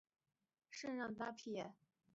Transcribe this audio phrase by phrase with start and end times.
[0.71, 1.75] 圣让达尔卡皮耶。